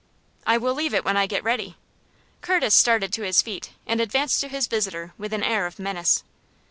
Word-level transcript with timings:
"I 0.47 0.57
will 0.57 0.73
leave 0.73 0.95
it 0.95 1.05
when 1.05 1.15
I 1.15 1.27
get 1.27 1.43
ready." 1.43 1.77
Curtis 2.41 2.73
started 2.73 3.13
to 3.13 3.21
his 3.21 3.43
feet, 3.43 3.69
and 3.85 4.01
advanced 4.01 4.41
to 4.41 4.47
his 4.47 4.65
visitor 4.65 5.13
with 5.15 5.31
an 5.31 5.43
air 5.43 5.67
of 5.67 5.77
menace. 5.77 6.23